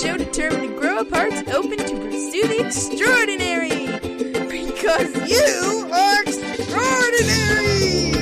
[0.00, 3.86] show determined to grow up hearts open to pursue the extraordinary.
[4.46, 8.12] Because you are extraordinary!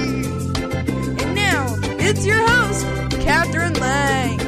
[1.22, 2.86] And now, it's your host,
[3.20, 4.38] Catherine Lang.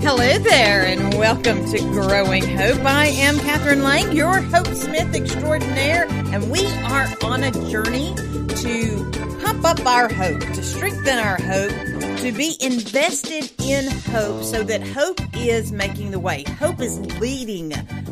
[0.00, 2.84] Hello there, and welcome to Growing Hope.
[2.84, 9.10] I am Catherine Lang, your Hope Smith extraordinaire, and we are on a journey to
[9.44, 14.80] pump up our hope, to strengthen our hope, to be invested in hope so that
[14.80, 16.44] hope is making the way.
[16.60, 17.70] Hope is leading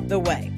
[0.09, 0.53] the way.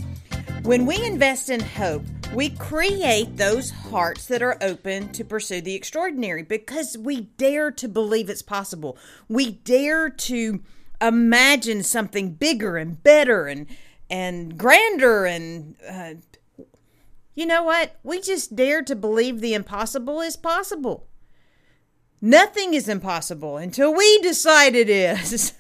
[0.62, 2.02] When we invest in hope,
[2.33, 7.88] we create those hearts that are open to pursue the extraordinary because we dare to
[7.88, 8.96] believe it's possible.
[9.29, 10.62] We dare to
[11.02, 13.66] imagine something bigger and better and
[14.09, 16.15] and grander and uh,
[17.34, 17.96] you know what?
[18.02, 21.07] We just dare to believe the impossible is possible.
[22.25, 25.55] Nothing is impossible until we decide it is.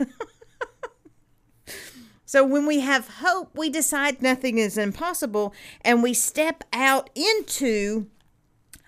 [2.24, 8.06] so when we have hope, we decide nothing is impossible and we step out into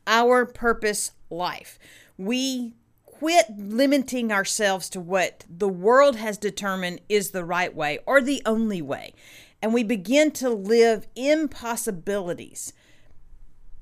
[0.06, 1.80] our purpose life.
[2.16, 8.20] We quit limiting ourselves to what the world has determined is the right way or
[8.20, 9.14] the only way.
[9.60, 12.72] And we begin to live impossibilities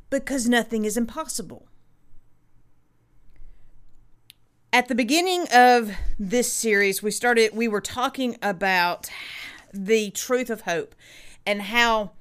[0.08, 1.66] because nothing is impossible.
[4.74, 9.10] At the beginning of this series, we started, we were talking about
[9.70, 10.94] the truth of hope
[11.44, 12.12] and how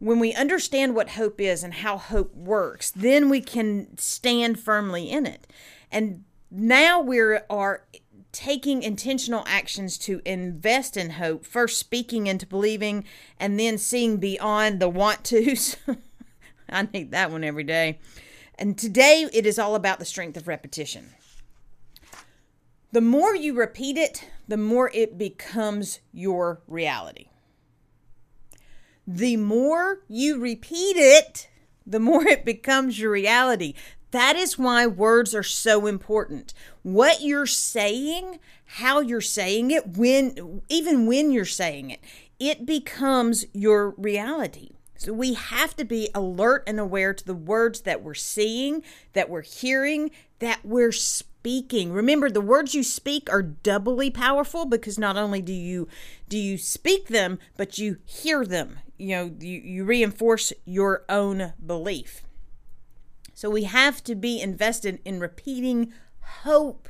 [0.00, 5.08] when we understand what hope is and how hope works, then we can stand firmly
[5.08, 5.46] in it.
[5.92, 7.84] And now we are
[8.32, 13.04] taking intentional actions to invest in hope, first speaking into believing,
[13.38, 15.76] and then seeing beyond the want tos.
[16.68, 18.00] I need that one every day.
[18.58, 21.12] And today it is all about the strength of repetition.
[22.92, 27.28] The more you repeat it, the more it becomes your reality.
[29.06, 31.48] The more you repeat it,
[31.86, 33.74] the more it becomes your reality.
[34.10, 36.54] That is why words are so important.
[36.82, 42.00] What you're saying, how you're saying it, when even when you're saying it,
[42.38, 44.70] it becomes your reality.
[44.98, 48.82] So we have to be alert and aware to the words that we're seeing,
[49.12, 51.92] that we're hearing, that we're speaking.
[51.92, 55.88] Remember the words you speak are doubly powerful because not only do you
[56.28, 58.80] do you speak them, but you hear them.
[58.98, 62.24] You know, you, you reinforce your own belief.
[63.34, 65.92] So we have to be invested in repeating
[66.42, 66.88] hope.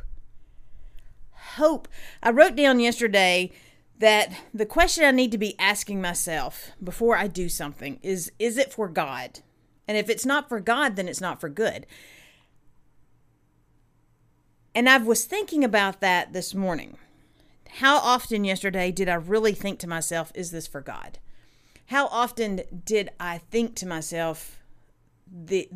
[1.56, 1.88] Hope.
[2.22, 3.50] I wrote down yesterday
[3.98, 8.58] that the question I need to be asking myself before I do something is is
[8.58, 9.40] it for God?
[9.88, 11.86] And if it's not for God, then it's not for good.
[14.76, 16.98] And I was thinking about that this morning.
[17.78, 21.18] How often yesterday did I really think to myself, is this for God?
[21.86, 24.58] How often did I think to myself,
[25.26, 25.70] the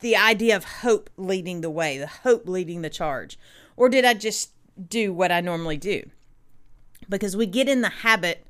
[0.00, 3.38] the idea of hope leading the way, the hope leading the charge?
[3.78, 4.50] Or did I just
[4.88, 6.10] do what I normally do?
[7.08, 8.46] Because we get in the habit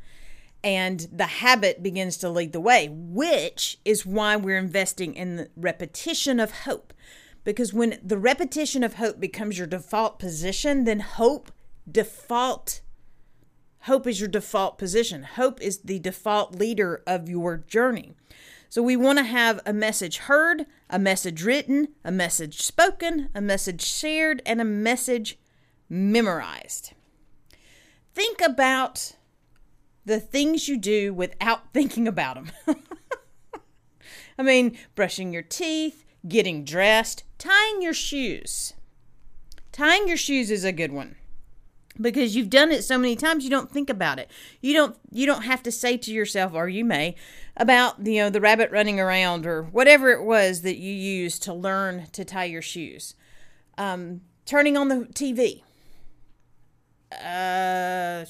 [0.65, 5.51] and the habit begins to lead the way, which is why we're investing in the
[5.57, 6.93] repetition of hope.
[7.45, 11.51] Because when the repetition of hope becomes your default position, then hope
[11.91, 12.81] default
[13.83, 15.23] hope is your default position.
[15.23, 18.15] Hope is the default leader of your journey.
[18.69, 23.41] So we want to have a message heard, a message written, a message spoken, a
[23.41, 25.39] message shared, and a message
[25.89, 26.93] memorized.
[28.15, 29.17] Think about
[30.05, 32.51] the things you do without thinking about them.
[34.39, 38.75] I mean, brushing your teeth, getting dressed, tying your shoes.
[39.73, 41.17] Tying your shoes is a good one
[42.01, 44.31] because you've done it so many times you don't think about it.
[44.61, 47.15] You don't you don't have to say to yourself or you may
[47.57, 51.55] about you know the rabbit running around or whatever it was that you used to
[51.55, 53.15] learn to tie your shoes.
[53.77, 55.63] Um, turning on the tv
[57.13, 58.25] uh,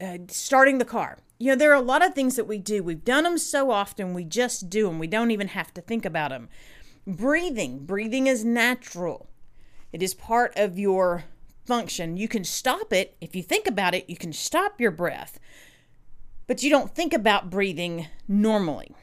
[0.00, 2.82] uh, starting the car you know there are a lot of things that we do
[2.82, 6.04] we've done them so often we just do them we don't even have to think
[6.04, 6.48] about them
[7.06, 9.28] breathing breathing is natural
[9.92, 11.24] it is part of your
[11.66, 12.16] function.
[12.16, 13.16] You can stop it.
[13.20, 15.38] If you think about it, you can stop your breath,
[16.46, 18.94] but you don't think about breathing normally.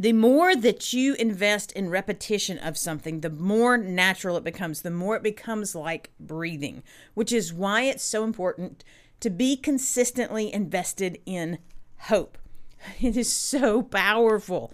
[0.00, 4.92] The more that you invest in repetition of something, the more natural it becomes, the
[4.92, 6.84] more it becomes like breathing,
[7.14, 8.84] which is why it's so important
[9.20, 11.58] to be consistently invested in
[11.98, 12.38] hope.
[13.00, 14.72] It is so powerful.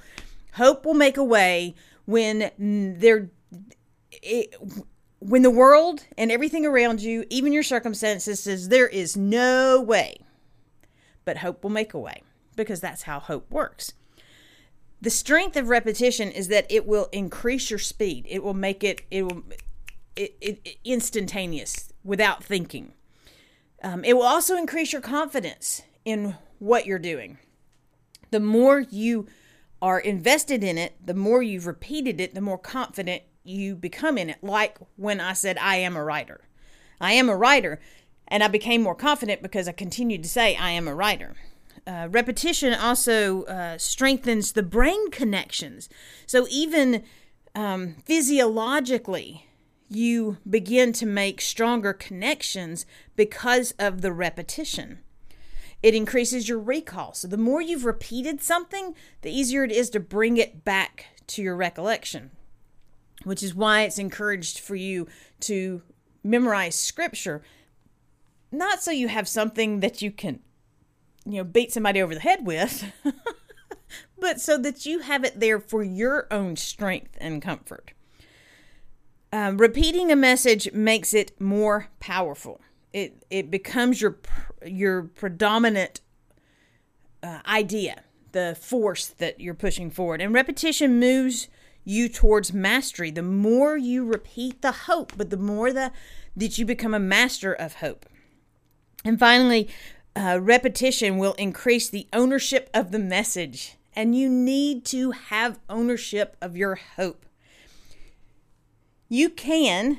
[0.54, 1.74] Hope will make a way
[2.04, 3.30] when there
[4.22, 4.54] it,
[5.20, 10.18] when the world and everything around you, even your circumstances, says there is no way,
[11.24, 12.22] but hope will make a way
[12.56, 13.94] because that's how hope works.
[15.00, 18.26] The strength of repetition is that it will increase your speed.
[18.28, 19.42] It will make it it will
[20.16, 22.92] it, it instantaneous without thinking.
[23.84, 27.38] Um, it will also increase your confidence in what you're doing.
[28.30, 29.26] The more you
[29.82, 34.30] are invested in it, the more you've repeated it, the more confident you become in
[34.30, 34.42] it.
[34.42, 36.40] Like when I said, I am a writer.
[36.98, 37.78] I am a writer.
[38.26, 41.34] And I became more confident because I continued to say, I am a writer.
[41.86, 45.90] Uh, repetition also uh, strengthens the brain connections.
[46.26, 47.04] So even
[47.54, 49.46] um, physiologically,
[49.94, 52.86] you begin to make stronger connections
[53.16, 54.98] because of the repetition.
[55.82, 57.12] It increases your recall.
[57.12, 61.42] So the more you've repeated something, the easier it is to bring it back to
[61.42, 62.30] your recollection,
[63.24, 65.06] which is why it's encouraged for you
[65.40, 65.82] to
[66.22, 67.42] memorize scripture,
[68.50, 70.40] not so you have something that you can,
[71.26, 72.92] you know, beat somebody over the head with,
[74.18, 77.93] but so that you have it there for your own strength and comfort.
[79.34, 82.60] Um, repeating a message makes it more powerful
[82.94, 84.16] it it becomes your
[84.64, 86.00] your predominant
[87.22, 88.02] uh, idea,
[88.32, 90.22] the force that you're pushing forward.
[90.22, 91.48] And repetition moves
[91.84, 93.10] you towards mastery.
[93.10, 95.92] The more you repeat the hope, but the more the
[96.36, 98.06] that you become a master of hope.
[99.04, 99.68] And finally,
[100.16, 106.36] uh, repetition will increase the ownership of the message, and you need to have ownership
[106.40, 107.26] of your hope.
[109.14, 109.98] You can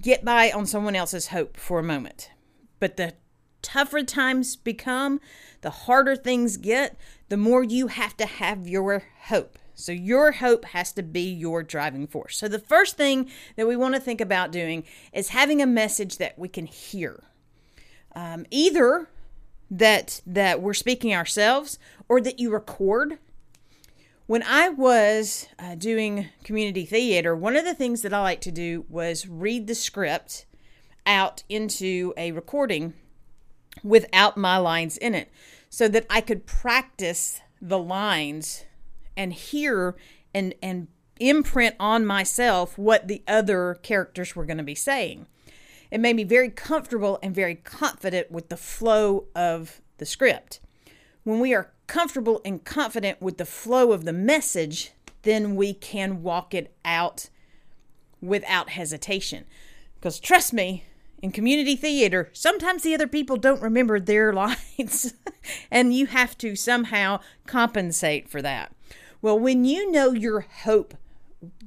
[0.00, 2.30] get by on someone else's hope for a moment.
[2.80, 3.12] But the
[3.60, 5.20] tougher times become,
[5.60, 6.96] the harder things get,
[7.28, 9.58] the more you have to have your hope.
[9.74, 12.38] So, your hope has to be your driving force.
[12.38, 16.16] So, the first thing that we want to think about doing is having a message
[16.16, 17.24] that we can hear.
[18.14, 19.10] Um, either
[19.70, 23.18] that that we're speaking ourselves or that you record
[24.26, 28.50] when I was uh, doing community theater, one of the things that I like to
[28.50, 30.46] do was read the script
[31.06, 32.94] out into a recording
[33.84, 35.30] without my lines in it
[35.70, 38.64] so that I could practice the lines
[39.16, 39.96] and hear
[40.34, 40.88] and and
[41.18, 45.26] imprint on myself what the other characters were going to be saying.
[45.90, 50.60] It made me very comfortable and very confident with the flow of the script.
[51.22, 54.92] When we are comfortable and confident with the flow of the message,
[55.22, 57.28] then we can walk it out
[58.20, 59.44] without hesitation.
[59.96, 60.84] Because trust me,
[61.22, 65.14] in community theater, sometimes the other people don't remember their lines,
[65.70, 68.72] and you have to somehow compensate for that.
[69.22, 70.94] Well, when you know your hope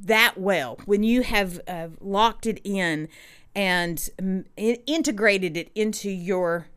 [0.02, 3.08] that well, when you have uh, locked it in
[3.56, 6.68] and um, integrated it into your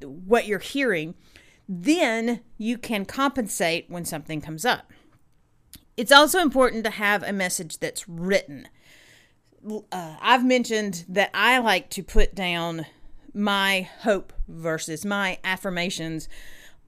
[0.00, 1.14] what you're hearing,
[1.68, 4.92] then you can compensate when something comes up.
[5.96, 8.68] It's also important to have a message that's written.
[9.66, 12.86] Uh, I've mentioned that I like to put down
[13.32, 16.28] my hope verses, my affirmations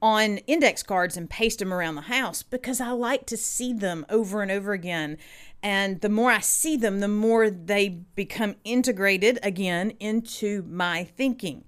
[0.01, 4.05] on index cards and paste them around the house because I like to see them
[4.09, 5.17] over and over again.
[5.63, 11.65] And the more I see them, the more they become integrated again into my thinking.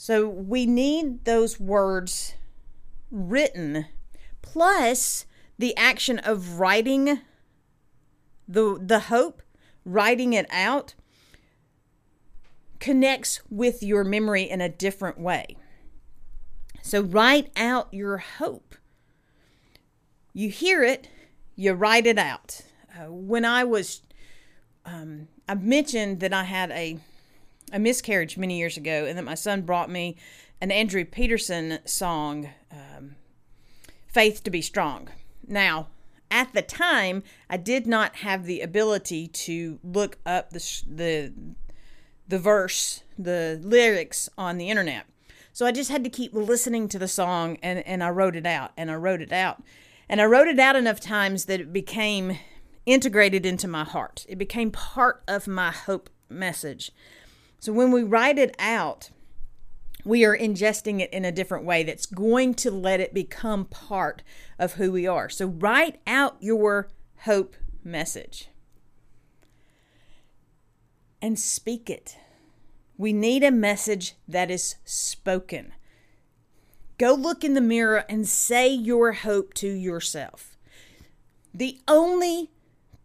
[0.00, 2.36] So we need those words
[3.10, 3.86] written
[4.42, 5.26] plus
[5.58, 7.18] the action of writing
[8.46, 9.42] the the hope,
[9.84, 10.94] writing it out
[12.78, 15.56] connects with your memory in a different way.
[16.80, 18.76] So write out your hope.
[20.32, 21.08] You hear it,
[21.56, 22.60] you write it out.
[22.96, 24.02] Uh, when I was,
[24.86, 27.00] um, I mentioned that I had a
[27.72, 30.16] a miscarriage many years ago, and that my son brought me
[30.60, 33.16] an Andrew Peterson song, um,
[34.06, 35.08] Faith to Be Strong.
[35.46, 35.88] Now,
[36.30, 41.32] at the time, I did not have the ability to look up the, the,
[42.26, 45.06] the verse, the lyrics on the internet.
[45.52, 48.46] So I just had to keep listening to the song and, and I wrote it
[48.46, 49.62] out and I wrote it out.
[50.08, 52.38] And I wrote it out enough times that it became
[52.86, 54.24] integrated into my heart.
[54.28, 56.92] It became part of my hope message.
[57.58, 59.10] So when we write it out,
[60.04, 64.22] we are ingesting it in a different way that's going to let it become part
[64.58, 65.28] of who we are.
[65.28, 66.88] So write out your
[67.22, 68.48] hope message
[71.20, 72.16] and speak it.
[72.96, 75.72] We need a message that is spoken.
[76.96, 80.56] Go look in the mirror and say your hope to yourself.
[81.54, 82.50] The only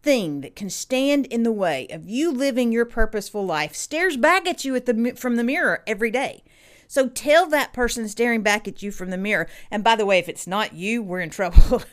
[0.04, 4.46] thing that can stand in the way of you living your purposeful life stares back
[4.46, 6.44] at you at the from the mirror every day.
[6.86, 9.48] So tell that person staring back at you from the mirror.
[9.70, 11.82] And by the way, if it's not you, we're in trouble.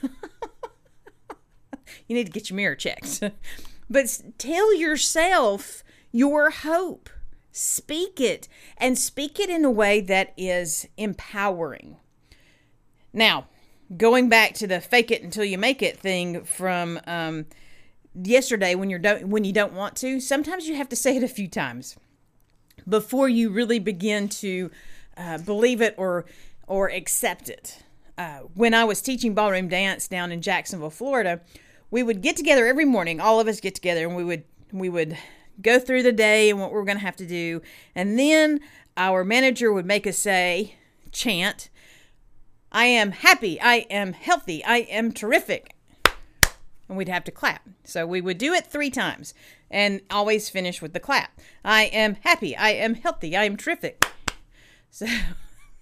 [2.07, 3.23] you need to get your mirror checked.
[3.89, 7.09] but tell yourself your hope.
[7.53, 11.97] Speak it and speak it in a way that is empowering.
[13.13, 13.47] Now,
[13.97, 17.45] going back to the fake it until you make it thing from um,
[18.13, 21.23] yesterday when you're don't when you don't want to, sometimes you have to say it
[21.23, 21.95] a few times
[22.87, 24.71] before you really begin to
[25.17, 26.25] uh, believe it or
[26.67, 27.83] or accept it.
[28.17, 31.41] Uh, when I was teaching ballroom dance down in Jacksonville, Florida,
[31.89, 33.19] we would get together every morning.
[33.19, 35.17] All of us get together and we would we would
[35.61, 37.61] go through the day and what we we're going to have to do,
[37.95, 38.59] and then
[38.97, 40.75] our manager would make us say
[41.11, 41.69] chant.
[42.71, 43.59] I am happy.
[43.59, 44.63] I am healthy.
[44.63, 45.75] I am terrific.
[46.91, 47.69] And we'd have to clap.
[47.85, 49.33] So we would do it three times
[49.69, 51.39] and always finish with the clap.
[51.63, 52.53] I am happy.
[52.53, 53.33] I am healthy.
[53.33, 54.05] I am terrific.
[54.89, 55.05] So,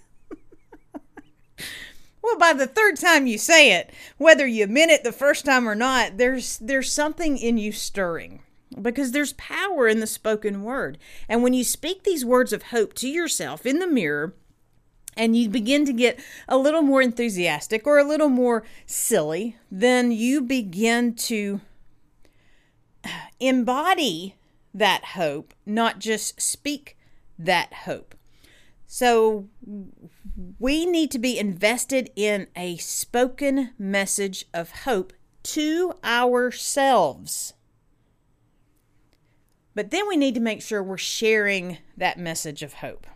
[2.23, 5.69] well, by the third time you say it, whether you meant it the first time
[5.69, 8.41] or not, there's there's something in you stirring
[8.81, 10.97] because there's power in the spoken word.
[11.29, 14.33] And when you speak these words of hope to yourself in the mirror,
[15.19, 20.13] and you begin to get a little more enthusiastic or a little more silly, then
[20.13, 21.61] you begin to
[23.41, 24.37] embody
[24.73, 26.97] that hope, not just speak
[27.39, 28.15] that hope.
[28.87, 29.49] So
[30.59, 37.55] we need to be invested in a spoken message of hope to ourselves.
[39.75, 43.07] But then we need to make sure we're sharing that message of hope.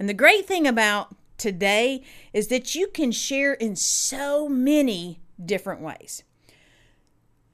[0.00, 2.02] And the great thing about today
[2.32, 6.24] is that you can share in so many different ways.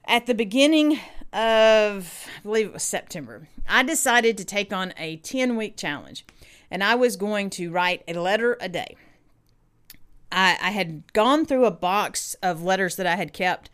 [0.06, 1.00] At the beginning
[1.32, 6.24] of, I believe it was September, I decided to take on a 10 week challenge
[6.70, 8.96] and I was going to write a letter a day.
[10.30, 13.70] I, I had gone through a box of letters that I had kept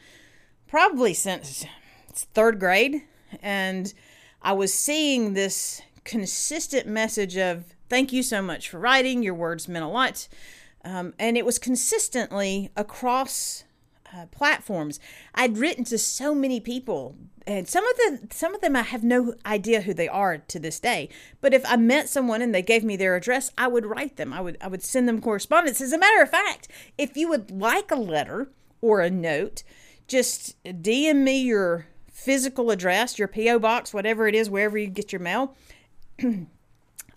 [0.67, 1.67] probably since
[2.11, 3.02] third grade,
[3.43, 3.93] and
[4.41, 9.22] I was seeing this consistent message of thank you so much for writing.
[9.22, 10.26] Your words meant a lot.
[10.82, 13.64] Um, and it was consistently across
[14.14, 14.99] uh, platforms.
[15.34, 19.04] I'd written to so many people, and some of the some of them I have
[19.04, 21.11] no idea who they are to this day.
[21.42, 24.32] But if I met someone and they gave me their address, I would write them.
[24.32, 25.82] I would I would send them correspondence.
[25.82, 28.49] As a matter of fact, if you would like a letter
[28.80, 29.64] or a note,
[30.08, 35.12] just DM me your physical address, your PO box, whatever it is, wherever you get
[35.12, 35.54] your mail.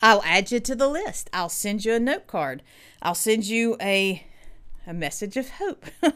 [0.06, 1.32] I'll add you to the list.
[1.34, 2.62] I'll send you a note card.
[3.02, 4.24] I'll send you a
[4.86, 5.84] a message of hope.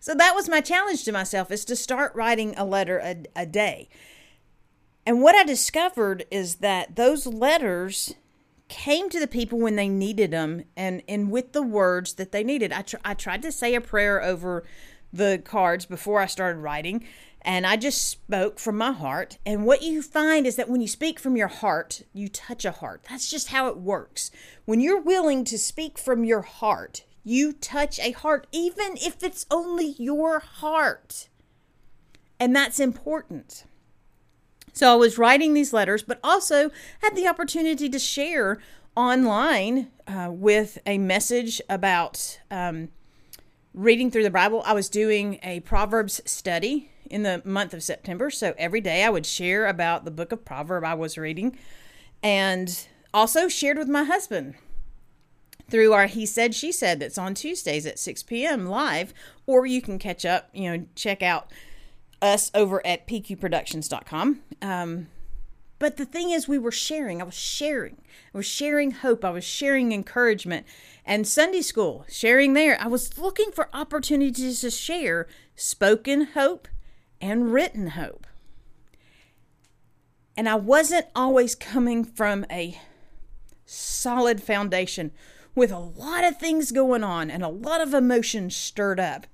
[0.00, 3.44] so that was my challenge to myself is to start writing a letter a, a
[3.44, 3.90] day.
[5.04, 8.14] And what I discovered is that those letters
[8.68, 12.42] came to the people when they needed them and, and with the words that they
[12.42, 12.72] needed.
[12.72, 14.64] I, tr- I tried to say a prayer over
[15.12, 17.04] the cards before I started writing,
[17.44, 19.36] and I just spoke from my heart.
[19.44, 22.70] And what you find is that when you speak from your heart, you touch a
[22.70, 23.04] heart.
[23.08, 24.30] That's just how it works.
[24.64, 29.44] When you're willing to speak from your heart, you touch a heart, even if it's
[29.50, 31.28] only your heart.
[32.40, 33.64] And that's important.
[34.72, 36.70] So I was writing these letters, but also
[37.02, 38.58] had the opportunity to share
[38.96, 42.88] online uh, with a message about um,
[43.74, 44.62] reading through the Bible.
[44.64, 48.28] I was doing a Proverbs study in the month of September.
[48.28, 51.56] So every day I would share about the book of Proverbs I was reading
[52.24, 54.56] and also shared with my husband
[55.70, 58.66] through our He Said, She Said that's on Tuesdays at 6 p.m.
[58.66, 59.14] live,
[59.46, 61.52] or you can catch up, you know, check out
[62.20, 64.40] us over at pqproductions.com.
[64.60, 65.06] Um,
[65.78, 67.22] but the thing is, we were sharing.
[67.22, 67.98] I was sharing.
[68.34, 69.24] I was sharing hope.
[69.24, 70.66] I was sharing encouragement.
[71.06, 72.76] And Sunday school, sharing there.
[72.80, 76.66] I was looking for opportunities to share spoken hope
[77.24, 78.26] and written hope.
[80.36, 82.78] And I wasn't always coming from a
[83.64, 85.10] solid foundation
[85.54, 89.26] with a lot of things going on and a lot of emotions stirred up.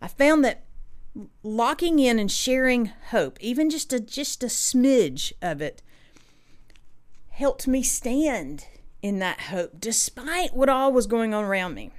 [0.00, 0.62] I found that
[1.42, 5.82] locking in and sharing hope, even just a just a smidge of it,
[7.30, 8.66] helped me stand
[9.02, 11.90] in that hope despite what all was going on around me.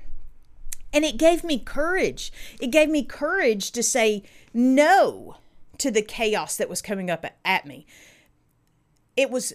[0.93, 2.31] And it gave me courage.
[2.59, 5.37] It gave me courage to say no
[5.77, 7.85] to the chaos that was coming up at me.
[9.15, 9.53] It was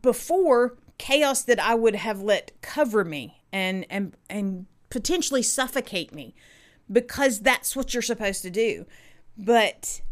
[0.00, 6.34] before chaos that I would have let cover me and and and potentially suffocate me.
[6.90, 8.84] because that's what you're supposed to do.
[9.38, 10.02] But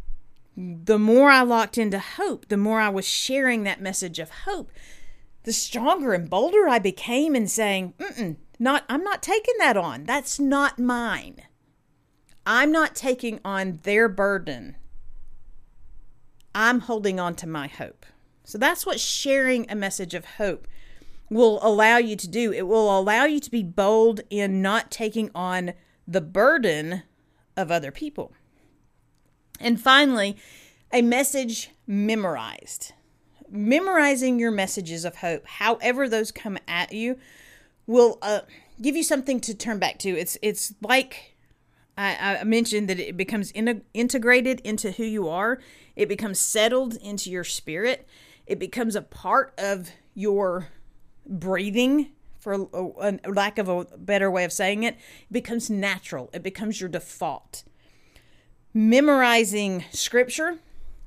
[0.57, 4.71] the more I locked into hope, the more I was sharing that message of hope,
[5.45, 10.05] the stronger and bolder I became in saying, Mm-mm, not I'm not taking that on.
[10.05, 11.43] That's not mine.
[12.47, 14.77] I'm not taking on their burden.
[16.55, 18.07] I'm holding on to my hope.
[18.45, 20.67] So that's what sharing a message of hope
[21.31, 22.53] will allow you to do.
[22.53, 25.73] It will allow you to be bold in not taking on
[26.07, 27.05] the burden
[27.57, 28.33] of other people.
[29.61, 30.37] And finally,
[30.93, 32.93] a message memorized.
[33.49, 37.17] Memorizing your messages of hope, however those come at you,
[37.91, 38.41] will uh,
[38.81, 40.09] give you something to turn back to.
[40.11, 41.37] It's it's like
[41.99, 45.59] I, I mentioned that it becomes in, integrated into who you are.
[45.97, 48.07] It becomes settled into your spirit.
[48.47, 50.69] It becomes a part of your
[51.27, 56.31] breathing for a, a, lack of a better way of saying it, it becomes natural.
[56.33, 57.65] It becomes your default.
[58.73, 60.59] Memorizing scripture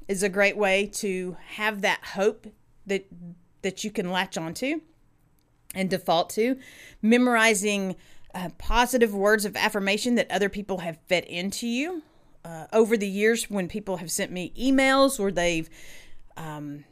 [0.07, 2.45] is a great way to have that hope
[2.85, 3.07] that
[3.63, 4.81] that you can latch onto
[5.73, 6.57] and default to.
[7.01, 7.95] Memorizing
[8.33, 12.03] uh, positive words of affirmation that other people have fed into you.
[12.45, 15.69] Uh, over the years, when people have sent me emails or they've
[16.35, 16.83] um,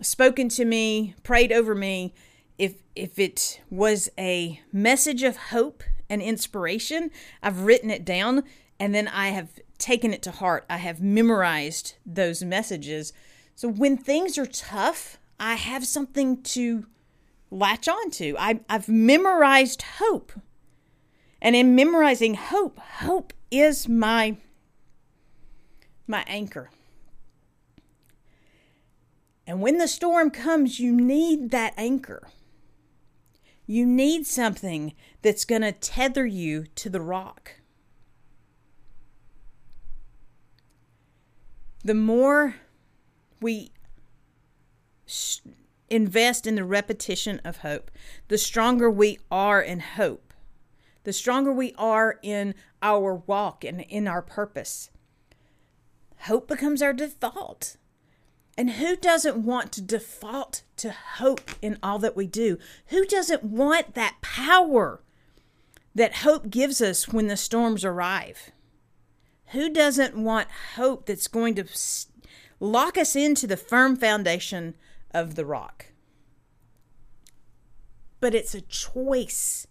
[0.00, 2.12] spoken to me, prayed over me,
[2.58, 7.10] if if it was a message of hope and inspiration,
[7.42, 8.44] I've written it down
[8.78, 9.48] and then I have
[9.78, 10.64] taken it to heart.
[10.68, 13.12] I have memorized those messages.
[13.54, 16.86] So when things are tough, I have something to
[17.52, 18.36] latch on to.
[18.38, 20.32] I, I've memorized hope.
[21.40, 24.36] And in memorizing hope, hope is my
[26.06, 26.70] my anchor.
[29.46, 32.28] And when the storm comes, you need that anchor.
[33.66, 37.52] You need something that's going to tether you to the rock.
[41.84, 42.56] The more
[43.40, 43.72] we
[45.92, 47.90] invest in the repetition of hope,
[48.28, 50.32] the stronger we are in hope,
[51.04, 54.90] the stronger we are in our walk and in our purpose.
[56.20, 57.76] Hope becomes our default.
[58.56, 62.58] And who doesn't want to default to hope in all that we do?
[62.86, 65.02] Who doesn't want that power
[65.94, 68.50] that hope gives us when the storms arrive?
[69.48, 71.66] Who doesn't want hope that's going to
[72.60, 74.74] lock us into the firm foundation
[75.14, 75.86] of the rock?
[78.20, 79.66] But it's a choice.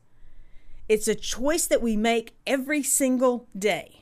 [0.89, 4.01] It's a choice that we make every single day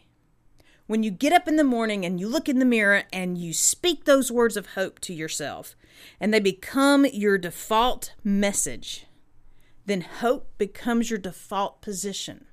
[0.89, 3.53] when you get up in the morning and you look in the mirror and you
[3.53, 5.75] speak those words of hope to yourself
[6.19, 9.05] and they become your default message,
[9.85, 12.45] then hope becomes your default position.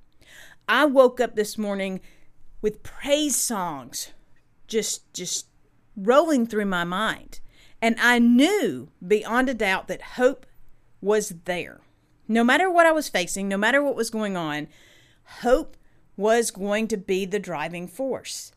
[0.68, 2.02] I woke up this morning
[2.60, 4.12] with praise songs
[4.68, 5.46] just just
[5.96, 7.40] rolling through my mind
[7.80, 10.46] and I knew beyond a doubt that hope
[11.00, 11.80] was there.
[12.28, 14.68] No matter what I was facing, no matter what was going on,
[15.40, 15.76] hope
[16.16, 18.52] was going to be the driving force.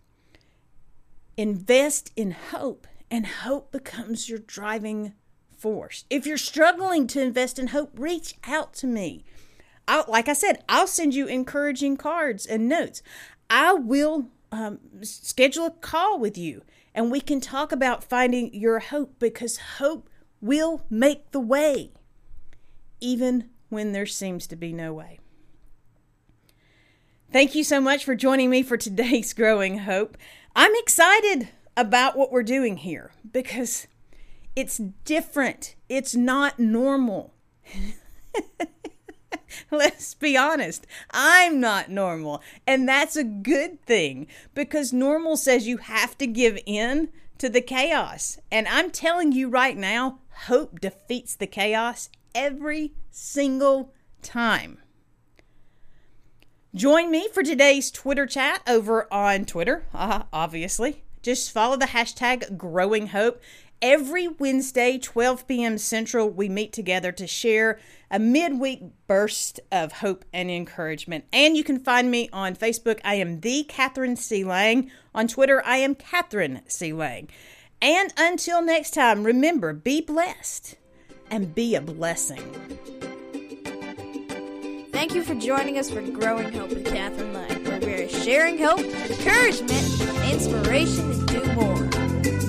[1.37, 5.13] Invest in hope, and hope becomes your driving
[5.57, 6.05] force.
[6.09, 9.23] If you're struggling to invest in hope, reach out to me.
[9.87, 13.01] I, like I said, I'll send you encouraging cards and notes.
[13.49, 18.79] I will um, schedule a call with you and we can talk about finding your
[18.79, 20.09] hope because hope
[20.41, 21.91] will make the way,
[22.99, 25.19] even when there seems to be no way.
[27.31, 30.17] Thank you so much for joining me for today's Growing Hope.
[30.55, 33.87] I'm excited about what we're doing here because
[34.55, 35.75] it's different.
[35.87, 37.33] It's not normal.
[39.71, 40.85] Let's be honest.
[41.11, 42.41] I'm not normal.
[42.65, 47.61] And that's a good thing because normal says you have to give in to the
[47.61, 48.37] chaos.
[48.51, 54.79] And I'm telling you right now, hope defeats the chaos every single time.
[56.75, 61.03] Join me for today's Twitter chat over on Twitter, uh, obviously.
[61.23, 63.41] Just follow the hashtag Growing Hope.
[63.81, 65.77] Every Wednesday, 12 p.m.
[65.77, 67.79] Central, we meet together to share
[68.11, 71.25] a midweek burst of hope and encouragement.
[71.31, 72.99] And you can find me on Facebook.
[73.03, 74.43] I am the Catherine C.
[74.43, 74.89] Lang.
[75.13, 76.93] On Twitter, I am Catherine C.
[76.93, 77.29] Lang.
[77.81, 80.75] And until next time, remember be blessed
[81.31, 82.41] and be a blessing.
[84.91, 88.57] Thank you for joining us for Growing Hope with Catherine Lang, where we are sharing
[88.57, 89.71] hope, encouragement,
[90.29, 91.77] inspiration to do more.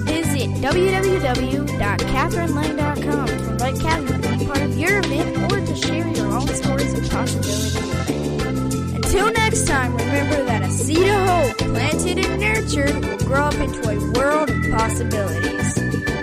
[0.05, 7.08] Visit www.catherinelang.com to Catherine part of your event or to share your own stories of
[7.08, 8.96] possibility.
[8.96, 13.54] Until next time, remember that a seed of hope planted and nurtured will grow up
[13.54, 16.19] into a world of possibilities.